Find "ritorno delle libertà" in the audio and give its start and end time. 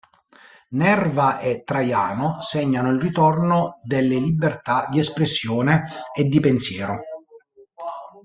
2.99-4.87